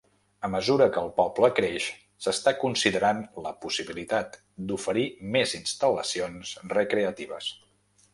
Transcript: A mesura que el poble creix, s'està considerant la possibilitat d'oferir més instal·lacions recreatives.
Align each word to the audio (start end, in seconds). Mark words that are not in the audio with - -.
A 0.47 0.49
mesura 0.51 0.85
que 0.93 1.01
el 1.07 1.09
poble 1.17 1.49
creix, 1.59 1.89
s'està 2.27 2.53
considerant 2.63 3.19
la 3.47 3.51
possibilitat 3.65 4.39
d'oferir 4.71 5.05
més 5.37 5.53
instal·lacions 5.61 6.55
recreatives. 6.79 7.51